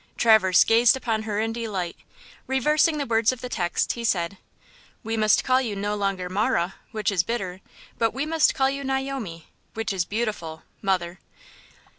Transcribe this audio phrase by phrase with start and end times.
[0.17, 1.95] Traverse gazed upon her in delight.
[2.47, 4.39] Reversing the words of the text, he said:
[5.03, 7.61] "We must call you no longer Marah (which is bitter),
[7.99, 11.19] but we must call you Naomi (which is beautiful), mother!"